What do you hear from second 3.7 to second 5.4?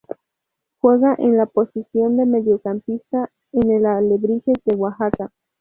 Alebrijes de Oaxaca.